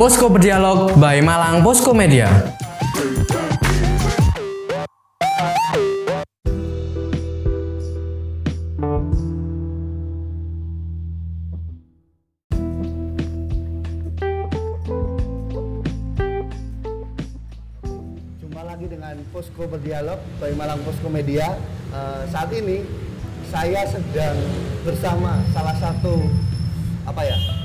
Posko 0.00 0.32
Berdialog 0.32 0.96
by 0.96 1.20
Malang 1.20 1.60
Posko 1.60 1.92
Media. 1.92 2.24
Jumpa 18.40 18.64
lagi 18.64 18.88
dengan 18.88 19.20
Posko 19.36 19.68
Berdialog 19.68 20.16
by 20.40 20.56
Malang 20.56 20.80
Posko 20.80 21.12
Media. 21.12 21.60
Eh, 21.92 22.24
saat 22.32 22.48
ini 22.56 22.88
saya 23.52 23.84
sedang 23.84 24.40
bersama 24.80 25.44
salah 25.52 25.76
satu 25.76 26.24
apa 27.04 27.20
ya 27.20 27.59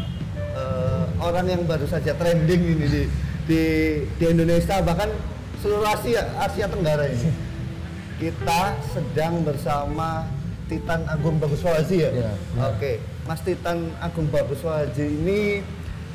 orang 1.22 1.46
yang 1.48 1.62
baru 1.64 1.86
saja 1.88 2.16
trending 2.16 2.62
ini 2.76 2.86
di 2.88 3.04
di, 3.46 3.62
di 4.18 4.26
Indonesia 4.26 4.82
bahkan 4.82 5.10
seluruh 5.62 5.86
Asia 5.86 6.22
Asia 6.42 6.66
Tenggara 6.70 7.06
ini. 7.10 7.32
Kita 8.16 8.80
sedang 8.96 9.44
bersama 9.44 10.24
Titan 10.66 11.04
Agung 11.06 11.38
Baguswaji 11.38 11.96
ya. 12.00 12.12
Iya, 12.16 12.32
Oke, 12.72 13.04
Mas 13.28 13.44
Titan 13.44 13.92
Agung 14.00 14.32
Baguswaji 14.32 15.04
ini 15.04 15.62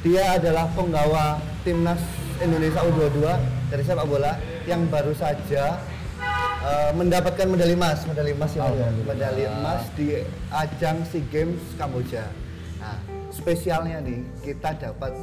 dia 0.01 0.41
adalah 0.41 0.65
penggawa 0.73 1.39
timnas 1.61 2.01
Indonesia 2.41 2.81
U22 2.89 3.21
dari 3.69 3.83
sepak 3.85 4.09
bola 4.09 4.33
yang 4.65 4.89
baru 4.89 5.13
saja 5.13 5.77
eh, 6.65 6.91
mendapatkan 6.97 7.45
medali 7.47 7.77
emas, 7.77 8.09
medali 8.09 8.33
emas 8.33 8.53
ya, 8.57 8.65
medali 9.05 9.45
emas 9.45 9.85
di 9.93 10.25
ajang 10.51 11.05
SEA 11.05 11.21
Games 11.29 11.61
Kamboja. 11.77 12.25
Spesialnya 13.31 14.03
nih 14.03 14.21
kita 14.43 14.75
dapat 14.77 15.15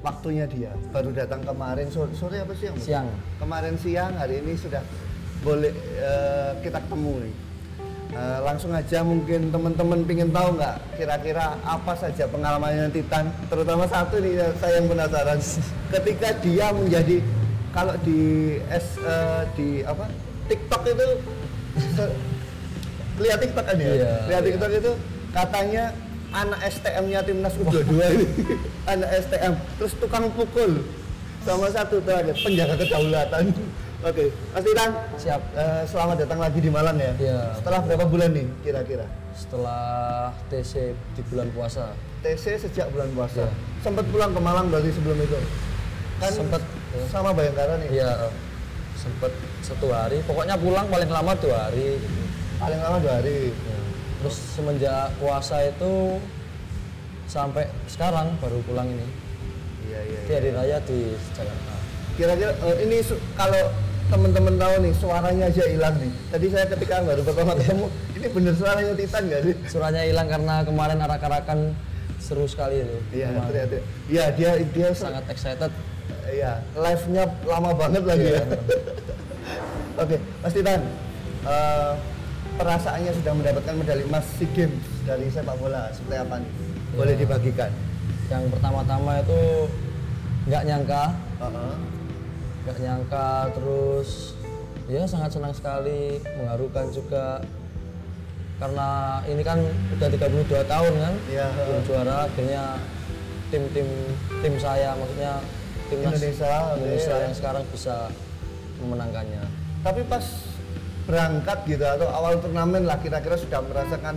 waktunya 0.00 0.46
dia. 0.46 0.70
Baru 0.94 1.10
datang 1.10 1.42
kemarin 1.42 1.90
sore, 1.90 2.14
sore 2.14 2.40
apa 2.40 2.54
sih 2.54 2.70
yang 2.70 2.76
Siang. 2.78 3.08
kemarin 3.42 3.74
siang 3.80 4.12
hari 4.14 4.38
ini 4.40 4.54
sudah 4.54 4.80
boleh 5.42 5.74
eh, 5.98 6.50
kita 6.62 6.78
ketemu 6.84 7.28
nih. 7.28 7.34
Eh, 8.14 8.38
langsung 8.46 8.70
aja 8.70 9.02
mungkin 9.02 9.50
teman-teman 9.50 10.06
pingin 10.06 10.30
tahu 10.30 10.54
nggak 10.54 10.76
kira-kira 10.94 11.58
apa 11.66 11.92
saja 11.98 12.30
pengalamannya 12.30 12.86
Titan 12.94 13.26
terutama 13.50 13.90
satu 13.90 14.22
nih 14.22 14.38
saya 14.62 14.78
yang 14.78 14.86
penasaran. 14.86 15.38
Ketika 15.90 16.28
dia 16.38 16.70
menjadi 16.70 17.18
kalau 17.74 17.98
di 18.06 18.54
S 18.70 19.00
eh, 19.02 19.42
di 19.58 19.68
apa? 19.82 20.06
TikTok 20.44 20.82
itu 20.86 21.06
lihat 23.18 23.38
TikTok 23.40 23.64
kan 23.64 23.76
ya? 23.80 23.88
Iya, 23.88 24.12
lihat 24.28 24.42
iya. 24.44 24.48
TikTok 24.52 24.70
itu 24.76 24.92
katanya 25.34 25.84
anak 26.34 26.60
STM-nya 26.66 27.20
timnas 27.22 27.54
U22 27.54 27.94
ini 27.94 28.26
anak 28.92 29.08
STM 29.22 29.54
terus 29.78 29.94
tukang 29.96 30.26
pukul 30.34 30.82
sama 31.46 31.70
satu 31.70 32.02
terakhir 32.02 32.34
penjaga 32.34 32.74
kedaulatan 32.74 33.54
oke 34.08 34.24
Mas 34.52 34.62
Titan 34.66 34.90
Siap. 35.14 35.40
Eh, 35.54 35.82
selamat 35.86 36.16
datang 36.26 36.42
lagi 36.42 36.58
di 36.60 36.68
Malang 36.68 36.98
ya. 36.98 37.14
Iya. 37.16 37.56
Setelah 37.56 37.80
berapa 37.86 38.04
bulan 38.04 38.34
nih 38.34 38.46
kira-kira? 38.60 39.06
Setelah 39.32 39.82
TC 40.52 40.92
di 41.16 41.22
bulan 41.30 41.48
puasa. 41.54 41.94
TC 42.20 42.60
sejak 42.60 42.90
bulan 42.92 43.08
puasa. 43.16 43.46
Iya. 43.46 43.54
Sempat 43.80 44.04
pulang 44.10 44.34
ke 44.34 44.40
Malang 44.42 44.68
berarti 44.68 44.90
sebelum 44.92 45.16
itu? 45.22 45.38
Kan 46.20 46.30
Sempet, 46.34 46.62
ya. 46.92 47.04
sama 47.08 47.30
Bayangkara 47.32 47.74
nih. 47.80 47.88
Iya, 47.96 48.28
sempet 48.94 49.32
satu 49.64 49.88
hari. 49.90 50.20
Pokoknya 50.28 50.54
pulang 50.60 50.86
paling 50.92 51.10
lama 51.10 51.32
dua 51.40 51.56
hari. 51.70 51.96
gitu. 51.96 52.20
Paling 52.60 52.80
lama 52.80 52.96
dua 53.00 53.12
hari. 53.22 53.50
Ya. 53.50 53.76
Terus 54.24 54.40
semenjak 54.56 55.12
puasa 55.20 55.68
itu 55.68 56.16
sampai 57.28 57.68
sekarang 57.92 58.32
baru 58.40 58.56
pulang 58.64 58.88
ini. 58.88 59.04
Iya 59.84 60.00
iya. 60.00 60.18
Di 60.24 60.32
hari 60.32 60.50
raya 60.56 60.78
di 60.88 61.12
Jakarta. 61.36 61.74
Kira-kira 62.16 62.56
eh, 62.56 62.76
ini 62.88 63.04
kalau 63.36 63.68
teman-teman 64.08 64.56
tahu 64.56 64.74
nih 64.80 64.92
suaranya 64.96 65.44
aja 65.52 65.64
hilang 65.68 65.92
nih. 66.00 66.08
Tadi 66.32 66.46
saya 66.48 66.66
ketika 66.72 67.04
baru 67.04 67.20
pertama 67.20 67.52
ketemu, 67.52 67.86
ini 68.16 68.26
bener 68.32 68.54
suaranya 68.56 68.92
Titan 68.96 69.22
nggak 69.28 69.42
sih? 69.44 69.54
Suaranya 69.68 70.02
hilang 70.08 70.28
karena 70.32 70.54
kemarin 70.64 70.98
arak-arakan 71.04 71.58
seru 72.16 72.48
sekali 72.48 72.80
itu. 72.80 72.96
Iya, 73.12 73.28
ternyata. 73.44 73.76
Iya, 74.08 74.24
dia 74.32 74.50
dia 74.72 74.88
Sangat 74.96 75.28
excited. 75.28 75.68
Iya, 76.24 76.64
live-nya 76.72 77.28
lama 77.44 77.76
banget 77.76 78.02
lagi 78.08 78.24
Iya. 78.32 78.40
ya. 78.40 78.44
Oke, 80.02 80.16
Mas 80.40 80.52
Titan, 80.56 80.80
eh, 81.44 81.92
perasaannya 82.54 83.12
sudah 83.12 83.32
mendapatkan 83.32 83.74
medali 83.74 84.02
emas 84.04 84.24
SEA 84.36 84.46
Games 84.52 84.78
dari 85.02 85.26
sepak 85.26 85.56
bola 85.58 85.90
seperti 85.90 86.16
apa 86.16 86.34
nih? 86.38 86.50
Boleh 86.94 87.14
Iya. 87.14 87.20
dibagikan? 87.26 87.70
Yang 88.26 88.44
pertama-tama 88.56 89.20
itu 89.20 89.40
nggak 90.44 90.62
nyangka 90.64 91.04
nggak 92.64 92.78
nyangka 92.80 93.28
terus 93.52 94.32
ya 94.84 95.04
sangat 95.04 95.32
senang 95.32 95.52
sekali 95.52 96.20
mengharukan 96.36 96.88
juga 96.88 97.40
karena 98.56 98.88
ini 99.24 99.40
kan 99.40 99.60
udah 99.96 100.08
32 100.08 100.64
tahun 100.64 100.92
kan 100.94 101.14
Iya, 101.28 101.48
belum 101.50 101.80
juara 101.84 102.16
akhirnya 102.24 102.64
tim-tim 103.48 103.88
tim 104.40 104.54
saya 104.56 104.92
maksudnya 104.94 105.40
timnas 105.88 106.12
Indonesia, 106.16 106.52
Indonesia 106.76 107.14
ya. 107.14 107.22
yang 107.24 107.34
sekarang 107.34 107.64
bisa 107.68 108.08
memenangkannya 108.80 109.44
Tapi 109.80 110.00
pas 110.04 110.24
berangkat 111.04 111.58
gitu 111.68 111.84
atau 111.84 112.08
awal 112.08 112.40
turnamen 112.40 112.88
lah 112.88 112.96
kira-kira 113.00 113.36
sudah 113.36 113.60
merasakan 113.60 114.16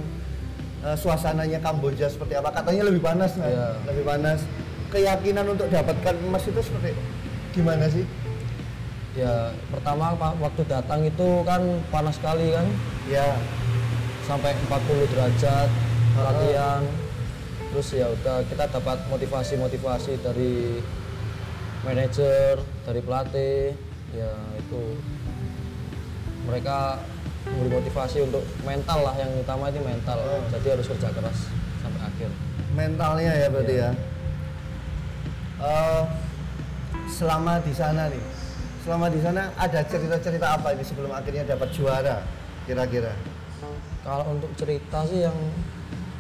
eh, 0.84 0.96
suasananya 0.96 1.60
Kamboja 1.60 2.08
seperti 2.08 2.40
apa? 2.40 2.52
Katanya 2.56 2.88
lebih 2.88 3.04
panas 3.04 3.36
kan? 3.36 3.48
Iya. 3.48 3.68
Lebih 3.92 4.04
panas. 4.08 4.40
Keyakinan 4.88 5.46
untuk 5.52 5.68
dapatkan 5.68 6.16
emas 6.24 6.48
itu 6.48 6.62
seperti 6.64 6.96
gimana 7.52 7.92
sih? 7.92 8.08
ya 9.18 9.50
pertama 9.74 10.14
waktu 10.38 10.62
datang 10.70 11.02
itu 11.02 11.42
kan 11.42 11.62
panas 11.90 12.22
sekali 12.22 12.54
kan 12.54 12.70
Ya, 13.08 13.40
sampai 14.28 14.52
40 14.68 15.08
derajat 15.16 15.70
latihan 16.20 16.84
terus 17.72 17.88
ya 17.96 18.12
udah 18.12 18.44
kita 18.52 18.68
dapat 18.68 19.00
motivasi-motivasi 19.08 20.20
dari 20.20 20.84
manajer 21.88 22.60
dari 22.84 23.00
pelatih 23.00 23.72
ya 24.12 24.32
itu 24.60 24.82
mereka 26.48 27.04
memberi 27.48 27.80
motivasi 27.80 28.24
untuk 28.24 28.44
mental 28.64 29.04
lah 29.04 29.16
yang 29.16 29.32
utama 29.36 29.68
itu 29.68 29.80
mental 29.84 30.18
jadi 30.52 30.80
harus 30.80 30.88
kerja 30.88 31.12
keras 31.12 31.52
sampai 31.80 32.02
akhir 32.02 32.30
mentalnya 32.74 33.32
ya 33.36 33.48
berarti 33.52 33.76
Iya. 33.76 33.90
ya. 33.90 33.92
Eh, 35.58 36.04
selama 37.10 37.58
di 37.58 37.74
sana 37.74 38.06
nih, 38.14 38.22
selama 38.86 39.10
di 39.10 39.18
sana 39.18 39.50
ada 39.58 39.82
cerita-cerita 39.82 40.54
apa 40.54 40.78
ini 40.78 40.86
sebelum 40.86 41.10
akhirnya 41.10 41.44
dapat 41.48 41.74
juara 41.74 42.22
kira-kira? 42.70 43.10
kalau 44.06 44.38
untuk 44.38 44.54
cerita 44.56 45.04
sih 45.04 45.26
yang 45.26 45.36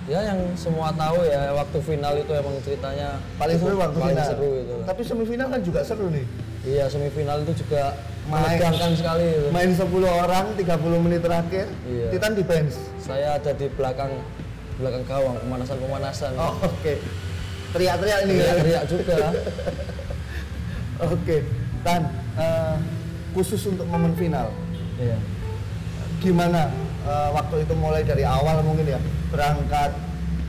ya 0.08 0.20
yang 0.24 0.40
semua 0.56 0.88
tahu 0.90 1.20
ya 1.22 1.52
waktu 1.52 1.78
final 1.80 2.14
itu 2.16 2.32
emang 2.32 2.56
ceritanya 2.64 3.20
Paling 3.36 3.58
seru 3.58 3.76
waktu 3.76 3.98
paling 3.98 4.16
final. 4.16 4.30
seru 4.30 4.50
itu 4.56 4.76
Tapi 4.82 5.02
semifinal 5.04 5.48
kan 5.50 5.62
juga 5.62 5.80
seru 5.84 6.08
nih. 6.08 6.26
iya 6.64 6.86
semifinal 6.88 7.38
itu 7.42 7.54
juga 7.58 7.92
menegangkan 8.26 8.92
sekali 8.92 9.24
itu. 9.26 9.48
Main 9.50 9.72
10 9.72 9.88
orang 10.04 10.46
30 10.54 10.68
menit 11.00 11.22
terakhir, 11.22 11.68
Iya. 11.84 12.08
Titan 12.12 12.34
di 12.34 12.44
bench. 12.44 12.76
saya 12.98 13.36
ada 13.36 13.52
di 13.52 13.68
belakang 13.70 14.12
belakang 14.76 15.04
gawang 15.04 15.36
pemanasan 15.38 15.78
pemanasan 15.78 16.32
Oh, 16.36 16.56
oke. 16.62 16.94
Teriak-teriak 17.70 18.20
ini 18.24 18.34
ya. 18.38 18.52
teriak 18.58 18.84
juga 18.86 19.16
Oke. 21.08 21.38
Tan, 21.82 22.04
eh, 22.36 22.76
khusus 23.32 23.62
untuk 23.66 23.86
momen 23.86 24.12
final, 24.14 24.50
iya 24.98 25.16
gimana 26.18 26.74
eh, 27.06 27.30
waktu 27.30 27.62
itu 27.62 27.74
mulai 27.74 28.02
dari 28.02 28.26
awal 28.26 28.60
mungkin 28.60 28.90
ya 28.90 29.00
berangkat 29.28 29.92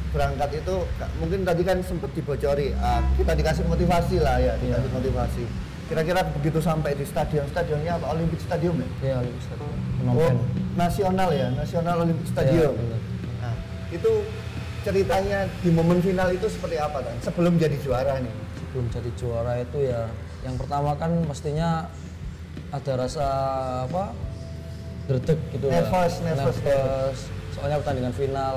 berangkat 0.09 0.51
itu 0.57 0.75
mungkin 1.21 1.45
tadi 1.45 1.63
kan 1.63 1.79
sempat 1.85 2.09
dibocori 2.17 2.73
ah, 2.81 3.05
kita 3.15 3.33
dikasih 3.37 3.65
motivasi 3.67 4.17
lah 4.19 4.41
ya 4.41 4.57
dikasih 4.57 4.89
Iya. 4.89 4.97
motivasi. 4.97 5.45
Kira-kira 5.89 6.21
begitu 6.37 6.61
sampai 6.61 6.93
di 6.93 7.05
stadion 7.05 7.49
stadionnya 7.49 7.97
apa? 7.97 8.13
Olympic 8.13 8.41
Stadium 8.45 8.77
ya? 8.77 8.89
Iya 9.01 9.15
Olympic 9.25 9.43
Stadium. 9.43 9.73
Oh, 10.05 10.33
nasional 10.77 11.29
ya? 11.33 11.49
Nasional 11.51 11.97
Olympic 12.05 12.29
Stadium. 12.29 12.57
Iya, 12.61 12.69
benar. 12.77 13.01
nah 13.41 13.55
itu 13.89 14.11
ceritanya 14.85 15.39
di 15.59 15.71
momen 15.73 15.99
final 16.01 16.29
itu 16.29 16.45
seperti 16.47 16.77
apa 16.77 17.01
kan 17.01 17.17
sebelum 17.21 17.57
jadi 17.57 17.77
juara 17.81 18.21
nih. 18.21 18.33
Sebelum 18.61 18.85
jadi 18.93 19.11
juara 19.17 19.53
itu 19.61 19.79
ya 19.83 20.09
yang 20.45 20.57
pertama 20.57 20.93
kan 20.95 21.13
mestinya 21.25 21.89
ada 22.69 22.93
rasa 22.97 23.27
apa? 23.89 24.13
Gerdek 25.09 25.41
gitu 25.53 25.69
lah. 25.69 25.85
Nervous, 25.85 26.15
nervous, 26.21 26.57
Nervous. 26.61 27.21
Soalnya 27.59 27.79
pertandingan 27.83 28.15
final 28.15 28.55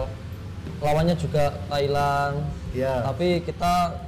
lawannya 0.79 1.15
juga 1.17 1.53
Thailand 1.67 2.35
Iya. 2.71 3.03
tapi 3.03 3.43
kita 3.43 3.99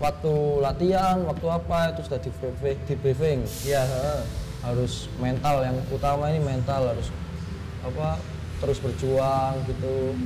waktu 0.00 0.32
latihan 0.62 1.20
waktu 1.26 1.46
apa 1.50 1.92
itu 1.92 2.00
sudah 2.06 2.20
di 2.22 2.30
briefing, 2.32 2.78
di 2.86 2.94
briefing 2.96 3.38
Iya. 3.66 3.82
heeh. 3.84 4.20
harus 4.58 5.06
mental 5.18 5.62
yang 5.62 5.76
utama 5.90 6.30
ini 6.30 6.42
mental 6.42 6.90
harus 6.90 7.14
apa 7.82 8.18
terus 8.58 8.82
berjuang 8.82 9.54
gitu 9.70 10.18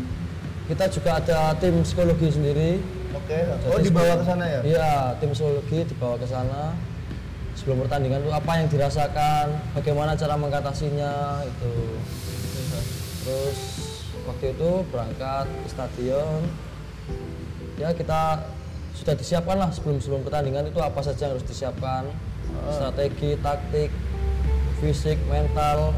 kita 0.69 0.89
juga 0.89 1.21
ada 1.21 1.53
tim 1.59 1.85
psikologi 1.85 2.29
sendiri 2.31 2.73
Oke. 3.13 3.39
Oh 3.69 3.77
Jadi 3.77 3.93
dibawa 3.93 4.15
ke 4.17 4.25
sana 4.25 4.45
ya? 4.49 4.61
Iya, 4.65 4.91
tim 5.21 5.31
psikologi 5.37 5.79
dibawa 5.85 6.17
ke 6.17 6.25
sana. 6.25 6.73
Sebelum 7.53 7.85
pertandingan 7.85 8.25
itu 8.25 8.33
apa 8.33 8.53
yang 8.57 8.67
dirasakan, 8.73 9.47
bagaimana 9.77 10.17
cara 10.17 10.35
mengatasinya 10.35 11.45
itu. 11.45 11.73
Terus 13.23 13.59
waktu 14.25 14.55
itu 14.55 14.71
berangkat 14.89 15.47
ke 15.47 15.69
stadion. 15.69 16.41
Ya 17.77 17.91
kita 17.91 18.47
sudah 18.95 19.15
disiapkan 19.17 19.57
lah 19.57 19.71
sebelum 19.73 19.99
sebelum 19.99 20.23
pertandingan 20.23 20.69
itu 20.69 20.79
apa 20.79 21.01
saja 21.01 21.27
yang 21.27 21.33
harus 21.35 21.47
disiapkan, 21.49 22.07
strategi, 22.71 23.35
taktik, 23.41 23.91
fisik, 24.79 25.19
mental. 25.27 25.97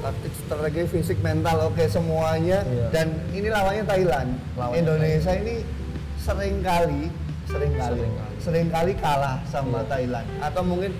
Taktik, 0.00 0.32
strategi, 0.32 0.82
fisik, 0.88 1.18
mental, 1.20 1.68
oke 1.68 1.84
semuanya. 1.84 2.64
Iya. 2.64 2.86
Dan 2.88 3.06
ini 3.36 3.52
lawannya 3.52 3.84
Thailand. 3.84 4.30
Lawannya 4.56 4.80
Indonesia 4.80 5.32
ini 5.36 5.60
sering 6.16 6.64
kali, 6.64 7.12
sering 7.44 7.72
kali, 7.76 8.00
Seringkali. 8.00 8.34
sering 8.40 8.66
kali 8.72 8.92
kalah 8.96 9.36
sama 9.44 9.84
Iya. 9.84 9.88
Thailand. 9.92 10.26
Atau 10.40 10.62
mungkin 10.64 10.96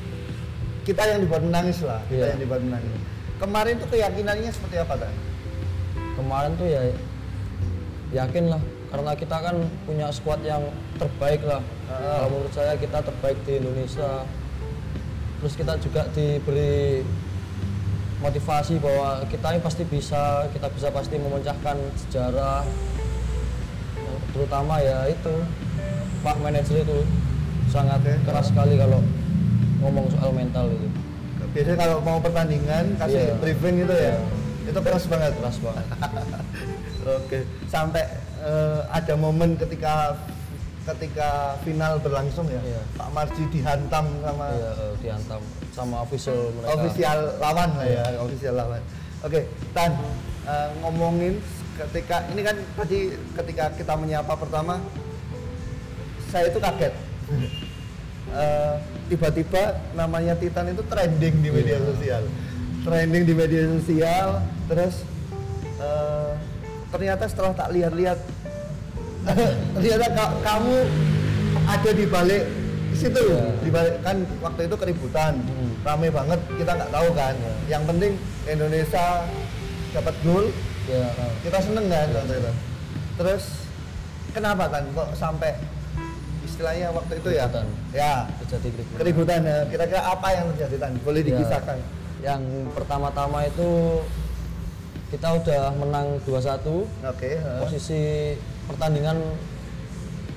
kita 0.84 1.00
yang 1.08 1.24
dibuat 1.24 1.40
menangis 1.40 1.80
lah, 1.80 2.04
kita 2.12 2.28
Iya. 2.28 2.30
yang 2.36 2.40
dibuat 2.44 2.60
menangis. 2.60 2.92
Kemarin 3.40 3.74
tuh 3.80 3.88
keyakinannya 3.88 4.50
seperti 4.52 4.76
apa 4.78 4.94
kan? 5.00 5.14
kemarin 6.20 6.52
tuh 6.60 6.68
ya 6.68 6.82
yakin 8.12 8.52
lah 8.52 8.60
karena 8.92 9.12
kita 9.16 9.36
kan 9.40 9.56
punya 9.88 10.12
squad 10.12 10.44
yang 10.44 10.60
terbaik 11.00 11.40
lah 11.48 11.64
Ah. 11.88 12.22
kalau 12.22 12.38
menurut 12.38 12.52
saya 12.54 12.76
kita 12.78 13.02
terbaik 13.02 13.40
di 13.48 13.58
Indonesia 13.58 14.22
terus 15.40 15.54
kita 15.56 15.74
juga 15.80 16.06
diberi 16.12 17.02
motivasi 18.20 18.76
bahwa 18.78 19.24
kita 19.26 19.56
ini 19.56 19.60
pasti 19.64 19.82
bisa 19.88 20.44
kita 20.52 20.68
bisa 20.70 20.92
pasti 20.92 21.16
memecahkan 21.16 21.80
sejarah 22.06 22.62
terutama 24.30 24.78
ya 24.78 25.08
itu 25.08 25.34
Pak 26.20 26.36
manajer 26.44 26.84
itu 26.84 26.98
sangat 27.72 28.04
Oke. 28.04 28.14
keras 28.28 28.52
sekali 28.52 28.76
kalau 28.76 29.00
ngomong 29.80 30.06
soal 30.12 30.30
mental 30.30 30.68
itu 30.68 30.86
Biasanya 31.50 31.76
kalau 31.76 31.96
mau 32.00 32.18
pertandingan 32.18 32.84
kasih 32.96 33.22
Iya. 33.26 33.34
briefing 33.38 33.74
gitu 33.82 33.94
ya. 33.94 34.14
Iya. 34.14 34.70
Itu 34.70 34.78
keras 34.80 35.04
banget. 35.06 35.32
keras 35.34 35.56
banget 35.58 35.86
Oke. 37.18 37.38
Sampai 37.66 38.04
eh, 38.40 38.80
ada 38.86 39.14
momen 39.16 39.58
ketika 39.58 40.14
ketika 40.86 41.58
final 41.62 41.98
berlangsung 41.98 42.46
ya. 42.46 42.62
Iya. 42.62 42.82
Pak 42.94 43.08
Marji 43.10 43.42
dihantam 43.50 44.04
sama 44.22 44.46
ya, 44.52 44.70
eh, 44.74 44.94
dihantam 45.00 45.40
sama 45.70 45.96
official 46.02 46.50
mereka 46.54 46.70
ofisial 46.76 47.18
lawan 47.38 47.70
lah 47.74 47.86
ya, 47.86 48.04
Iya. 48.10 48.18
ofisial 48.20 48.54
lawan. 48.54 48.82
Oke, 49.20 49.40
Tan 49.74 49.92
eh, 50.46 50.68
ngomongin 50.80 51.34
ketika 51.76 52.28
ini 52.28 52.40
kan 52.40 52.56
tadi 52.76 52.98
ketika 53.34 53.64
kita 53.74 53.92
menyapa 53.94 54.32
pertama 54.34 54.78
saya 56.26 56.46
itu 56.46 56.58
kaget. 56.58 56.94
Eh, 58.30 58.74
tiba-tiba 59.10 59.62
namanya 59.92 60.32
Titan 60.32 60.70
itu 60.70 60.82
trending 60.82 61.34
di 61.36 61.50
media 61.50 61.76
Iya. 61.76 61.84
sosial. 61.84 62.22
Trending 62.80 63.24
di 63.24 63.34
media 63.34 63.62
sosial, 63.68 64.28
terus 64.64 65.02
eh, 65.76 66.30
ternyata 66.88 67.24
setelah 67.24 67.52
tak 67.52 67.68
lihat-lihat 67.70 68.18
ternyata 69.74 70.06
ka- 70.10 70.36
kamu 70.40 70.76
ada 71.66 71.90
di 71.90 72.04
balik 72.04 72.44
situ 72.92 73.20
Iya. 73.20 73.44
di 73.58 73.70
balik 73.70 73.94
kan 74.00 74.16
waktu 74.40 74.60
itu 74.64 74.76
keributan 74.76 75.32
Hmm. 75.40 75.70
rame 75.82 76.08
banget 76.08 76.40
kita 76.52 76.70
nggak 76.70 76.90
tahu 76.90 77.08
kan 77.12 77.34
Iya. 77.34 77.52
yang 77.68 77.82
penting 77.84 78.12
Indonesia 78.44 79.24
dapat 79.90 80.14
gol 80.22 80.46
eh, 80.86 81.10
kita 81.40 81.58
seneng 81.60 81.86
kan 81.86 82.08
waktu 82.12 82.34
itu 82.36 82.52
terus 83.16 83.44
kenapa 84.30 84.64
kan 84.68 84.84
kok 84.90 85.08
sampai 85.14 85.50
istilahnya 86.50 86.86
waktu 86.90 87.12
itu 87.16 87.28
ya? 87.30 87.46
Keributan. 87.46 87.66
ya. 87.92 88.14
Terjadi 88.40 88.68
keributan. 88.68 88.98
keributan 88.98 89.40
ya. 89.42 89.58
Kira-kira 89.66 90.00
apa 90.04 90.28
yang 90.30 90.44
terjadi 90.52 90.76
kan 90.78 90.92
boleh 91.00 91.20
Ya, 91.20 91.26
dikisahkan. 91.30 91.78
yang 92.20 92.42
pertama-tama 92.74 93.38
itu 93.44 93.68
kita 95.08 95.26
udah 95.32 95.74
menang 95.74 96.22
2-1 96.22 96.86
oke 97.02 97.24
eh. 97.24 97.58
posisi 97.58 98.00
pertandingan 98.68 99.18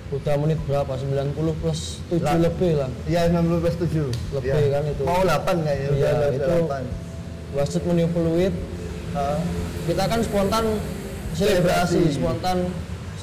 udah 0.10 0.36
menit 0.40 0.58
berapa? 0.64 0.90
90 0.90 1.34
plus 1.60 2.02
7 2.08 2.22
Lah. 2.22 2.38
lebih 2.40 2.72
lah. 2.78 2.90
Ya 3.06 3.26
90 3.28 3.60
plus 3.60 3.76
7 3.76 4.10
Lebih 4.32 4.70
kan 4.72 4.84
itu. 4.88 5.04
mau 5.04 5.22
8 5.22 5.58
kayaknya 5.60 5.90
Iya, 5.92 6.10
udah, 6.12 6.30
itu 6.32 6.54
8 6.64 6.86
wasit 7.54 7.84
meniup 7.84 8.10
peluit. 8.12 8.54
Kita 9.84 10.04
kan 10.08 10.20
spontan 10.22 10.66
Selebrasi. 11.34 12.02
spontan 12.10 12.58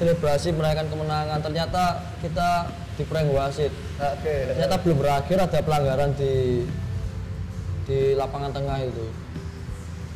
selebrasi 0.01 0.57
merayakan 0.57 0.89
kemenangan. 0.89 1.39
Ternyata 1.45 1.83
kita 2.25 2.73
di 2.97 3.05
prank 3.05 3.29
wasit. 3.37 3.69
Oke. 4.01 4.57
Ternyata 4.57 4.75
belum 4.81 4.97
berakhir 5.05 5.37
ada 5.37 5.59
pelanggaran 5.61 6.11
di 6.17 6.65
di 7.85 8.17
lapangan 8.17 8.49
tengah 8.57 8.81
itu. 8.81 9.07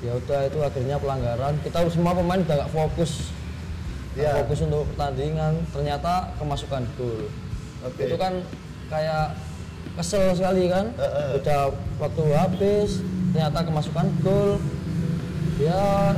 Ya 0.00 0.16
udah 0.16 0.40
itu 0.48 0.58
akhirnya 0.64 0.96
pelanggaran. 0.96 1.60
Kita 1.60 1.84
semua 1.92 2.16
pemain 2.16 2.40
udah 2.40 2.56
nggak 2.64 2.72
fokus. 2.72 3.28
Nggak 4.16 4.24
Ya. 4.24 4.32
fokus 4.40 4.58
untuk 4.64 4.82
pertandingan. 4.96 5.52
Ternyata 5.68 6.32
kemasukan 6.40 6.82
gol. 6.96 7.28
Oke. 7.84 8.08
itu 8.08 8.16
kan 8.16 8.40
kayak 8.88 9.36
kesel 10.00 10.32
sekali 10.32 10.72
kan? 10.72 10.88
Eh, 10.96 11.04
eh. 11.04 11.28
udah 11.36 11.68
waktu 12.00 12.24
habis 12.32 13.04
ternyata 13.36 13.60
kemasukan 13.68 14.06
gol. 14.24 14.56
Ya 15.60 16.16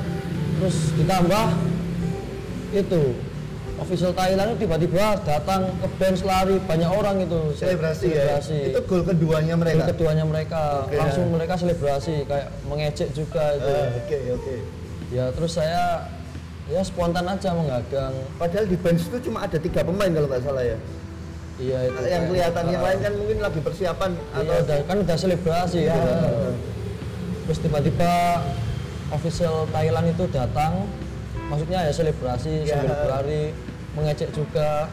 terus 0.57 0.95
ditambah 0.95 1.47
itu 2.73 3.03
official 3.77 4.13
Thailand 4.13 4.49
itu 4.53 4.65
tiba-tiba 4.65 5.21
datang 5.23 5.69
ke 5.77 5.89
bench 5.97 6.25
lari 6.25 6.57
banyak 6.59 6.89
orang 6.89 7.17
itu. 7.21 7.41
Selebrasi, 7.55 8.09
selebrasi. 8.09 8.57
ya 8.57 8.69
itu 8.73 8.81
gol 8.85 9.03
keduanya 9.05 9.55
Gol 9.55 9.63
mereka? 9.63 9.85
keduanya 9.93 10.25
mereka. 10.25 10.63
Oke. 10.85 10.97
langsung 10.97 11.25
mereka 11.29 11.55
selebrasi 11.55 12.15
kayak 12.25 12.49
mengejek 12.65 13.09
juga 13.13 13.45
itu. 13.55 13.69
Eh, 13.69 13.89
oke 14.01 14.19
oke. 14.33 14.55
Ya 15.13 15.25
terus 15.31 15.53
saya 15.55 16.09
ya 16.67 16.81
spontan 16.83 17.25
aja 17.25 17.53
menggadang. 17.53 18.15
Padahal 18.37 18.65
di 18.65 18.77
bench 18.77 19.07
itu 19.07 19.19
cuma 19.29 19.45
ada 19.45 19.57
tiga 19.57 19.85
pemain 19.85 20.11
kalau 20.11 20.27
nggak 20.27 20.43
salah 20.43 20.65
ya? 20.65 20.79
Iya 21.57 21.79
itu 21.89 22.01
yang 22.05 22.25
kelihatan 22.29 22.65
yang 22.69 22.81
Ah, 22.81 22.87
lain 22.91 22.99
kan 23.01 23.13
mungkin 23.17 23.39
lagi 23.41 23.61
persiapan 23.65 24.11
iya, 24.13 24.37
atau 24.45 24.55
udah, 24.61 24.77
kan 24.85 24.97
udah 25.01 25.17
selebrasi 25.17 25.79
gitu. 25.89 26.01
Kan. 26.13 26.55
terus 27.47 27.59
tiba-tiba 27.63 28.13
official 29.09 29.65
Thailand 29.71 30.11
itu 30.11 30.25
datang 30.29 30.85
maksudnya 31.47 31.79
ya 31.87 31.93
selebrasi 31.93 32.53
Iya. 32.63 32.75
sambil 32.75 32.95
berlari 32.99 33.43
mengecek 33.95 34.31
juga 34.31 34.91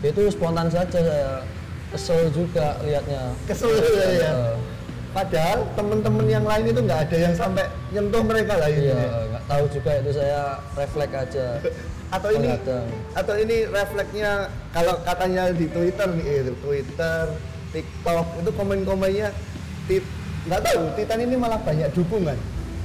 Ya 0.00 0.08
itu 0.08 0.32
spontan 0.32 0.72
saja 0.72 0.88
saya 0.88 1.44
kesel 1.92 2.32
juga 2.32 2.72
lihatnya 2.80 3.36
kesel 3.44 3.68
ya, 3.68 3.84
ya. 4.08 4.32
Eh, 4.32 4.56
padahal 5.12 5.60
temen-temen 5.76 6.24
yang 6.24 6.46
lain 6.48 6.72
itu 6.72 6.80
nggak 6.80 7.00
ada 7.04 7.16
yang 7.20 7.34
sampai 7.36 7.68
nyentuh 7.92 8.24
mereka 8.24 8.56
lah 8.56 8.72
iya 8.72 8.96
nggak 9.28 9.44
tahu 9.44 9.64
juga 9.68 9.90
itu 10.00 10.10
saya 10.16 10.56
refleks 10.72 11.12
aja 11.12 11.46
atau 12.16 12.28
ini 12.32 12.48
Menghadang. 12.48 12.86
atau 13.12 13.34
ini 13.36 13.56
refleksnya 13.68 14.30
kalau 14.72 14.94
katanya 15.04 15.42
di 15.52 15.66
Twitter 15.68 16.08
nih 16.16 16.24
eh, 16.32 16.56
Twitter 16.64 17.22
TikTok 17.76 18.26
itu 18.40 18.50
komen-komennya 18.56 19.28
tit 19.84 20.04
nggak 20.48 20.60
tahu 20.64 20.82
Titan 20.96 21.20
ini 21.20 21.36
malah 21.36 21.60
banyak 21.60 21.92
dukungan 21.92 22.38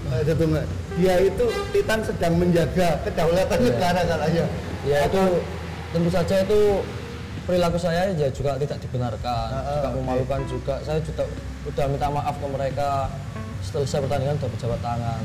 Eh, 0.05 0.21
dukungan 0.24 0.62
dia 0.95 1.15
itu 1.17 1.45
Titan 1.74 2.00
sedang 2.00 2.33
menjaga 2.38 3.01
kedaulatan 3.01 3.57
Iya. 3.57 3.67
negara 3.74 4.01
katanya. 4.05 4.45
Ya 4.85 4.97
itu 5.09 5.21
tentu 5.89 6.09
saja 6.13 6.35
itu 6.45 6.59
perilaku 7.45 7.77
saya 7.77 8.13
ya 8.13 8.29
juga 8.29 8.53
tidak 8.57 8.77
dibenarkan 8.85 9.47
ah, 9.50 9.81
juga 9.81 9.89
memalukan 9.97 10.41
juga. 10.45 10.75
Saya 10.85 11.01
juga 11.01 11.25
udah 11.65 11.85
minta 11.89 12.07
maaf 12.07 12.35
ke 12.38 12.47
mereka 12.47 13.09
setelah 13.65 13.88
saya 13.89 14.01
pertandingan 14.05 14.38
udah 14.38 14.50
berjabat 14.53 14.79
tangan. 14.79 15.21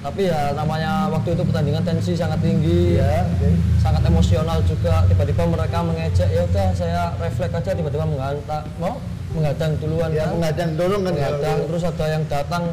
Tapi 0.00 0.32
ya 0.32 0.56
namanya 0.56 1.12
waktu 1.12 1.36
itu 1.36 1.42
pertandingan 1.44 1.84
tensi 1.84 2.16
sangat 2.16 2.40
tinggi 2.40 2.96
Iya, 2.96 3.20
oke. 3.20 3.48
sangat 3.78 4.00
emosional 4.00 4.58
juga. 4.64 5.04
Tiba-tiba 5.06 5.44
mereka 5.44 5.84
mengejek 5.84 6.28
ya 6.32 6.42
udah 6.48 6.66
saya 6.72 7.02
refleks 7.20 7.52
aja 7.52 7.76
tiba-tiba 7.76 8.08
menghantam 8.08 8.64
mau 8.80 8.96
menghadang 9.30 9.76
duluan 9.78 10.08
ya 10.10 10.24
kan? 10.26 10.40
mengadang 10.40 10.70
dorong 10.74 11.02
kan 11.04 11.12
menghadang 11.14 11.58
ya. 11.60 11.66
terus 11.68 11.82
ada 11.84 12.04
yang 12.10 12.24
datang 12.26 12.64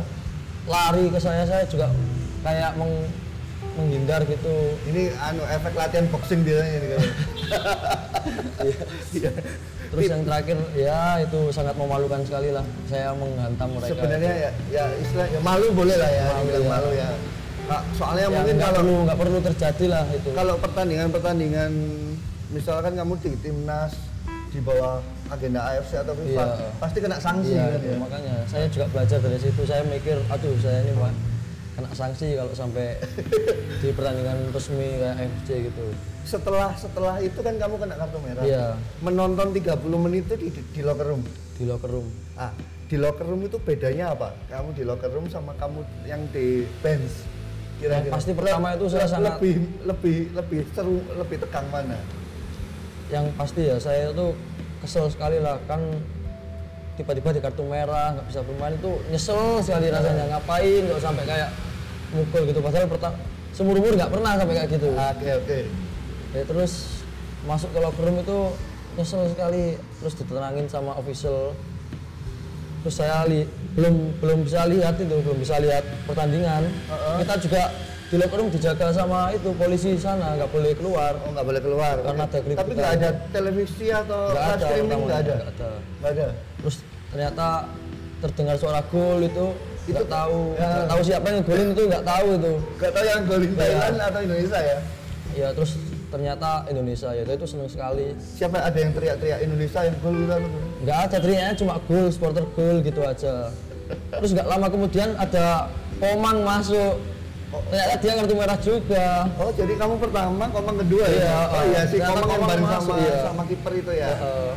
lari 0.67 1.07
ke 1.07 1.17
saya 1.17 1.43
saya 1.43 1.63
juga 1.65 1.87
kayak 2.41 2.75
meng- 2.75 3.09
menghindar 3.73 4.21
gitu 4.23 4.55
ini 4.85 5.13
anu 5.17 5.43
efek 5.45 5.73
latihan 5.73 6.05
boxing 6.07 6.41
biasanya 6.41 6.71
ini 6.73 6.87
kan 6.89 7.01
Iya. 9.13 9.31
Terus 9.87 10.03
yang 10.05 10.21
terakhir 10.21 10.57
ya 10.75 11.23
itu 11.23 11.39
sangat 11.49 11.71
memalukan 11.73 12.19
sekali 12.21 12.51
lah 12.51 12.59
saya 12.85 13.15
menghantam 13.15 13.71
mereka. 13.71 13.95
sebenarnya 13.95 14.33
ya, 14.35 14.51
ya 14.67 14.83
istilah 14.99 15.27
ya 15.29 15.39
malu 15.39 15.71
boleh 15.71 15.95
lah 15.95 16.09
ya 16.09 16.25
Malu, 16.29 16.51
ya. 16.51 16.67
malu 16.67 16.91
ya 16.93 17.09
Nah, 17.67 17.83
soalnya 17.91 18.25
Ya, 18.25 18.31
mungkin 18.31 18.55
kalau 18.57 18.79
perlu 18.79 18.95
nggak 19.03 19.19
perlu 19.19 19.37
terjadi 19.41 19.85
lah 19.89 20.03
itu. 20.09 20.29
kalau 20.31 20.55
pertandingan-pertandingan 20.57 21.71
misalkan 22.49 22.93
kamu 22.95 23.13
di 23.19 23.31
timnas 23.37 23.91
di 24.49 24.59
bawah 24.59 25.03
agenda 25.29 25.59
AFC 25.65 25.91
atau 25.97 26.13
FIFA 26.13 26.43
Iya. 26.47 26.69
pasti 26.77 26.97
kena 26.99 27.17
sanksi 27.17 27.51
Iya, 27.51 27.65
kan 27.65 27.77
itu 27.77 27.87
ya. 27.87 27.97
makanya 27.97 28.33
saya 28.45 28.65
juga 28.67 28.85
belajar 28.87 29.19
dari 29.19 29.37
situ. 29.37 29.61
Saya 29.63 29.81
mikir, 29.83 30.17
aduh 30.25 30.55
saya 30.57 30.77
ini 30.81 30.93
Pak, 30.93 31.13
kena 31.73 31.89
sanksi 31.91 32.27
kalau 32.33 32.53
sampai 32.53 32.85
di 33.81 33.89
pertandingan 33.91 34.37
resmi 34.49 34.87
kayak 34.97 35.15
FC 35.37 35.49
gitu 35.65 35.85
Setelah 36.23 36.71
setelah 36.73 37.15
itu 37.19 37.37
kan 37.37 37.55
kamu 37.55 37.75
kena 37.77 37.95
kartu 37.95 38.17
merah. 38.19 38.43
Iya. 38.43 38.65
Menonton 38.99 39.47
30 39.49 39.63
menit 39.97 40.23
itu 40.25 40.35
di, 40.37 40.49
di, 40.51 40.81
locker 40.81 41.07
room. 41.07 41.23
di 41.55 41.63
locker 41.63 41.89
room 41.89 42.07
Ah, 42.33 42.51
di 42.85 42.95
locker 42.95 43.23
room 43.23 43.41
itu 43.41 43.57
bedanya 43.57 44.11
apa? 44.11 44.35
Kamu 44.47 44.71
di 44.71 44.83
locker 44.83 45.07
room 45.07 45.25
sama 45.25 45.51
kamu 45.53 45.79
yang 46.03 46.21
di 46.29 46.63
bench. 46.79 47.23
Yang 47.77 48.09
pasti 48.09 48.33
pertama 48.33 48.73
itu 48.73 48.85
saya 48.87 49.05
sangat- 49.05 49.37
lebih 49.37 49.55
lebih 49.83 50.17
lebih 50.33 50.61
seru, 50.71 50.97
lebih 51.13 51.37
tegang 51.39 51.67
mana? 51.67 51.99
yang 53.07 53.23
pasti 53.33 53.63
ya 53.63 53.79
saya 53.79 54.11
tuh 54.11 54.35
kesel 54.79 55.05
sekali 55.09 55.37
lah. 55.39 55.57
Kan 55.65 55.81
tiba-tiba 56.97 57.29
di 57.29 57.41
kartu 57.41 57.61
merah 57.61 58.17
nggak 58.17 58.25
bisa 58.29 58.41
bermain 58.41 58.73
itu 58.73 58.91
nyesel 59.09 59.61
sekali 59.61 59.87
rasanya. 59.93 60.25
Ngapain 60.37 60.81
nggak 60.87 61.01
sampai 61.01 61.23
kayak 61.25 61.49
mukul 62.13 62.41
gitu? 62.49 62.59
Padahal 62.61 62.87
pertama 62.89 63.15
seumur 63.53 63.75
umur 63.81 63.93
nggak 63.97 64.11
pernah 64.11 64.31
sampai 64.37 64.55
kayak 64.57 64.69
gitu. 64.73 64.89
Oke 64.93 65.29
oke. 65.33 65.59
ya 66.35 66.43
terus 66.43 66.73
masuk 67.47 67.71
ke 67.71 67.79
locker 67.79 68.03
room 68.05 68.17
itu 68.21 68.39
nyesel 68.97 69.21
sekali. 69.29 69.77
Terus 70.01 70.13
ditenangin 70.17 70.65
sama 70.69 70.91
official. 70.97 71.53
Terus 72.85 72.95
saya 73.03 73.25
li- 73.27 73.49
belum 73.77 74.21
belum 74.21 74.39
bisa 74.47 74.65
lihat 74.69 74.95
itu 74.97 75.15
belum 75.21 75.37
bisa 75.37 75.57
lihat 75.61 75.83
pertandingan. 76.09 76.65
Kita 77.21 77.35
juga 77.41 77.63
di 78.07 78.15
locker 78.15 78.39
room 78.39 78.47
dijaga 78.47 78.95
sama 78.95 79.35
itu 79.35 79.51
polisi 79.51 79.99
sana 79.99 80.39
nggak 80.39 80.47
boleh 80.47 80.71
keluar 80.79 81.11
Oh 81.27 81.29
nggak 81.35 81.43
boleh 81.43 81.61
keluar. 81.61 81.95
Karena 81.99 82.23
ada 82.23 82.37
keributan. 82.39 82.63
Tapi 82.63 82.71
nggak 82.73 82.91
ada 82.95 83.09
televisi 83.35 83.85
atau 83.91 84.21
nggak 84.31 84.45
ada 84.47 84.63
streaming 84.63 85.01
nggak 85.03 85.19
ada. 85.19 85.35
nggak 85.35 85.51
ada 85.51 85.69
ada. 86.07 86.27
terus 86.63 86.75
ternyata 87.11 87.47
terdengar 88.17 88.55
suara 88.55 88.81
gol 88.87 89.19
itu 89.19 89.45
nggak 89.87 90.07
tahu 90.07 90.39
ya. 90.55 90.67
nggak 90.67 90.87
tahu 90.87 91.01
siapa 91.03 91.25
yang 91.27 91.43
golin 91.43 91.67
itu 91.71 91.81
nggak 91.87 92.05
tahu 92.05 92.27
itu 92.35 92.53
Nggak 92.79 92.91
tahu 92.91 93.05
yang 93.07 93.21
golin 93.27 93.51
Iya. 93.51 93.59
Thailand 93.59 93.97
atau 93.99 94.21
Indonesia 94.23 94.59
ya? 94.59 94.77
ya 95.37 95.47
terus 95.53 95.71
ternyata 96.07 96.49
Indonesia 96.71 97.09
ya 97.11 97.23
itu 97.27 97.45
seneng 97.45 97.69
sekali 97.69 98.05
Siapa 98.17 98.57
ada 98.63 98.77
yang 98.79 98.91
teriak-teriak 98.95 99.39
Indonesia 99.43 99.79
yang 99.83 99.95
gol 99.99 100.15
gitu? 100.15 100.35
nggak 100.87 100.97
ada 101.03 101.17
teriaknya 101.19 101.53
cuma 101.59 101.73
gol 101.83 102.07
supporter 102.07 102.43
gol 102.55 102.77
gitu 102.79 103.01
aja 103.03 103.51
terus 104.15 104.31
nggak 104.31 104.47
lama 104.47 104.67
kemudian 104.71 105.11
ada 105.15 105.67
Komang 105.97 106.45
masuk 106.45 106.99
ternyata 107.47 107.95
dia 108.03 108.13
kartu 108.19 108.35
merah 108.35 108.59
juga 108.59 109.07
Oh 109.39 109.51
jadi 109.55 109.73
kamu 109.79 109.95
pertama, 110.03 110.43
komang 110.51 110.77
kedua 110.83 111.05
Iya, 111.07 111.23
ya? 111.23 111.37
Oh 111.47 111.63
iya 111.63 111.81
sih, 111.87 111.97
ternyata 111.99 112.19
komang 112.27 112.35
yang 112.35 112.43
bareng 112.51 112.67
sama 112.67 112.93
iya. 112.99 113.17
sama 113.23 113.43
kiper 113.47 113.73
itu 113.75 113.91
ya. 113.95 114.09
Eh, 114.11 114.51